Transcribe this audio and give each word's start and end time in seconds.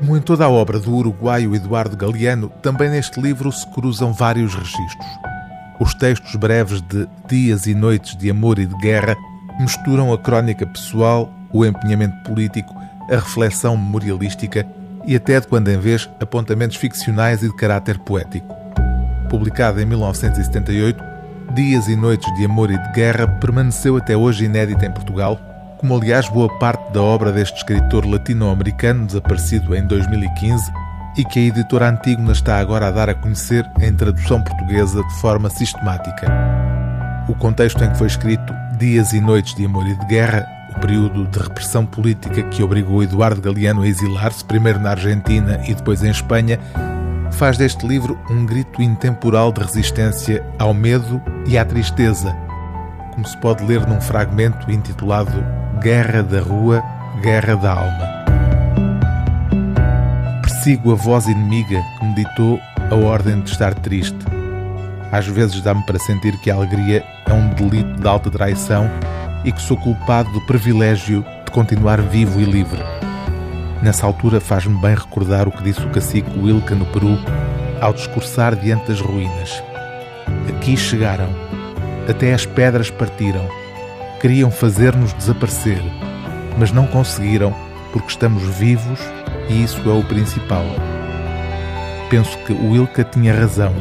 Como 0.00 0.16
em 0.16 0.20
toda 0.22 0.46
a 0.46 0.48
obra 0.48 0.80
do 0.80 0.94
uruguaio 0.94 1.54
Eduardo 1.54 1.94
Galeano, 1.94 2.48
também 2.62 2.88
neste 2.88 3.20
livro 3.20 3.52
se 3.52 3.66
cruzam 3.66 4.14
vários 4.14 4.54
registros. 4.54 5.06
Os 5.78 5.94
textos 5.94 6.34
breves 6.36 6.80
de 6.80 7.06
Dias 7.28 7.66
e 7.66 7.74
Noites 7.74 8.16
de 8.16 8.30
Amor 8.30 8.58
e 8.58 8.64
de 8.64 8.74
Guerra 8.78 9.14
misturam 9.60 10.10
a 10.10 10.16
crónica 10.16 10.66
pessoal, 10.66 11.30
o 11.52 11.66
empenhamento 11.66 12.16
político, 12.22 12.74
a 13.10 13.16
reflexão 13.16 13.76
memorialística 13.76 14.66
e 15.06 15.14
até 15.14 15.38
de 15.38 15.46
quando 15.46 15.68
em 15.68 15.78
vez 15.78 16.08
apontamentos 16.18 16.78
ficcionais 16.78 17.42
e 17.42 17.48
de 17.48 17.54
caráter 17.54 17.98
poético. 17.98 18.56
Publicado 19.28 19.82
em 19.82 19.84
1978, 19.84 21.04
Dias 21.54 21.88
e 21.88 21.94
Noites 21.94 22.34
de 22.36 22.46
Amor 22.46 22.70
e 22.70 22.78
de 22.78 22.92
Guerra 22.92 23.28
permaneceu 23.28 23.98
até 23.98 24.16
hoje 24.16 24.46
inédita 24.46 24.86
em 24.86 24.92
Portugal 24.92 25.38
como 25.80 25.96
aliás 25.96 26.28
boa 26.28 26.48
parte 26.58 26.92
da 26.92 27.00
obra 27.00 27.32
deste 27.32 27.56
escritor 27.56 28.04
latino-americano 28.04 29.06
desaparecido 29.06 29.74
em 29.74 29.86
2015 29.86 30.70
e 31.16 31.24
que 31.24 31.38
a 31.38 31.42
editora 31.42 31.88
Antígona 31.88 32.32
está 32.32 32.58
agora 32.58 32.88
a 32.88 32.90
dar 32.90 33.08
a 33.08 33.14
conhecer 33.14 33.68
em 33.80 33.90
tradução 33.94 34.42
portuguesa 34.42 35.02
de 35.02 35.14
forma 35.20 35.48
sistemática. 35.48 36.30
O 37.26 37.34
contexto 37.34 37.82
em 37.82 37.90
que 37.90 37.96
foi 37.96 38.08
escrito 38.08 38.52
Dias 38.78 39.14
e 39.14 39.22
Noites 39.22 39.54
de 39.54 39.64
Amor 39.64 39.86
e 39.86 39.98
de 39.98 40.04
Guerra, 40.04 40.46
o 40.76 40.80
período 40.80 41.26
de 41.26 41.38
repressão 41.38 41.86
política 41.86 42.42
que 42.42 42.62
obrigou 42.62 43.02
Eduardo 43.02 43.40
Galeano 43.40 43.80
a 43.80 43.88
exilar-se, 43.88 44.44
primeiro 44.44 44.80
na 44.80 44.90
Argentina 44.90 45.62
e 45.66 45.72
depois 45.72 46.04
em 46.04 46.10
Espanha, 46.10 46.60
faz 47.32 47.56
deste 47.56 47.86
livro 47.86 48.20
um 48.28 48.44
grito 48.44 48.82
intemporal 48.82 49.50
de 49.50 49.62
resistência 49.62 50.44
ao 50.58 50.74
medo 50.74 51.22
e 51.46 51.56
à 51.56 51.64
tristeza, 51.64 52.36
como 53.14 53.26
se 53.26 53.36
pode 53.38 53.64
ler 53.64 53.86
num 53.86 54.00
fragmento 54.00 54.70
intitulado 54.70 55.32
Guerra 55.80 56.22
da 56.22 56.42
Rua, 56.42 56.84
Guerra 57.22 57.56
da 57.56 57.72
Alma. 57.72 58.06
Persigo 60.42 60.92
a 60.92 60.94
voz 60.94 61.26
inimiga 61.26 61.82
que 61.98 62.04
me 62.04 62.14
ditou 62.16 62.60
a 62.90 62.94
ordem 62.94 63.40
de 63.40 63.50
estar 63.50 63.72
triste. 63.72 64.18
Às 65.10 65.26
vezes 65.26 65.62
dá-me 65.62 65.82
para 65.86 65.98
sentir 65.98 66.36
que 66.40 66.50
a 66.50 66.54
alegria 66.54 67.02
é 67.26 67.32
um 67.32 67.48
delito 67.54 67.98
de 67.98 68.06
alta 68.06 68.30
traição 68.30 68.90
e 69.42 69.50
que 69.50 69.62
sou 69.62 69.74
culpado 69.78 70.30
do 70.32 70.42
privilégio 70.42 71.24
de 71.46 71.50
continuar 71.50 72.02
vivo 72.02 72.38
e 72.38 72.44
livre. 72.44 72.82
Nessa 73.82 74.04
altura 74.04 74.38
faz-me 74.38 74.78
bem 74.82 74.94
recordar 74.94 75.48
o 75.48 75.50
que 75.50 75.62
disse 75.62 75.80
o 75.80 75.88
cacique 75.88 76.38
Wilka 76.38 76.74
no 76.74 76.84
Peru 76.84 77.18
ao 77.80 77.94
discursar 77.94 78.54
diante 78.54 78.88
das 78.88 79.00
ruínas. 79.00 79.62
Aqui 80.46 80.76
chegaram, 80.76 81.30
até 82.06 82.34
as 82.34 82.44
pedras 82.44 82.90
partiram 82.90 83.59
Queriam 84.20 84.50
fazer-nos 84.50 85.14
desaparecer, 85.14 85.80
mas 86.58 86.70
não 86.70 86.86
conseguiram 86.86 87.56
porque 87.90 88.08
estamos 88.08 88.42
vivos 88.58 89.00
e 89.48 89.64
isso 89.64 89.80
é 89.88 89.94
o 89.94 90.04
principal. 90.04 90.62
Penso 92.10 92.36
que 92.40 92.52
o 92.52 92.76
Ilka 92.76 93.02
tinha 93.02 93.32
razão. 93.32 93.72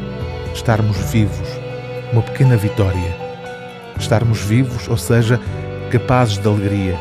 Estarmos 0.54 0.95
vivos, 1.12 1.50
uma 2.14 2.22
pequena 2.22 2.56
vitória. 2.56 3.14
Estarmos 4.00 4.40
vivos, 4.40 4.88
ou 4.88 4.95
seja, 4.95 5.42
capazes 5.92 6.38
de 6.38 6.48
alegria, 6.48 6.98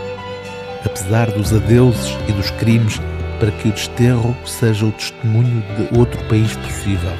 apesar 0.84 1.30
dos 1.30 1.52
adeuses 1.52 2.18
e 2.26 2.32
dos 2.32 2.50
crimes, 2.50 3.00
para 3.38 3.52
que 3.52 3.68
o 3.68 3.72
desterro 3.72 4.36
seja 4.44 4.84
o 4.84 4.90
testemunho 4.90 5.62
de 5.76 5.96
outro 5.96 6.20
país 6.24 6.56
possível. 6.56 7.12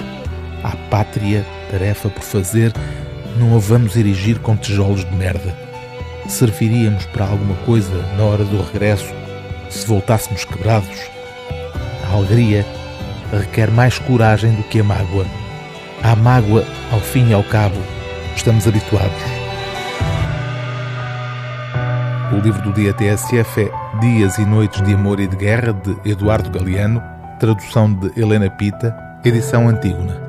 À 0.65 0.75
pátria, 0.91 1.47
tarefa 1.71 2.09
por 2.09 2.25
fazer, 2.25 2.73
não 3.37 3.55
a 3.55 3.61
vamos 3.61 3.97
erigir 3.97 4.41
com 4.41 4.57
tijolos 4.57 5.05
de 5.05 5.15
merda 5.15 5.68
serviríamos 6.29 7.07
para 7.07 7.27
alguma 7.27 7.55
coisa 7.65 7.95
na 8.17 8.25
hora 8.25 8.45
do 8.45 8.63
regresso 8.63 9.13
se 9.71 9.87
voltássemos 9.87 10.45
quebrados? 10.45 11.11
A 12.09 12.15
alegria 12.15 12.65
requer 13.33 13.71
mais 13.71 13.99
coragem 13.99 14.55
do 14.55 14.63
que 14.65 14.81
a 14.81 14.85
mágoa. 14.85 15.27
À 16.03 16.15
mágoa, 16.15 16.65
ao 16.93 17.01
fim 17.01 17.29
e 17.29 17.35
ao 17.35 17.43
cabo, 17.45 17.77
estamos 18.35 18.67
habituados. 18.67 19.39
O 22.33 22.37
livro 22.41 22.63
do 22.63 22.73
dia 22.73 22.93
TSF 22.93 23.63
é 23.63 23.99
Dias 24.01 24.39
e 24.39 24.45
Noites 24.45 24.83
de 24.83 24.95
Amor 24.95 25.19
e 25.19 25.27
de 25.27 25.37
Guerra, 25.37 25.73
de 25.73 25.97
Eduardo 26.09 26.51
Galeano, 26.51 27.03
tradução 27.41 27.93
de 27.93 28.21
Helena 28.21 28.51
Pita, 28.51 28.97
edição 29.25 29.69
Antígona. 29.69 30.28